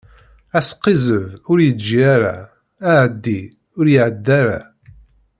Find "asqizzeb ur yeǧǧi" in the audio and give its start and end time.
0.57-1.99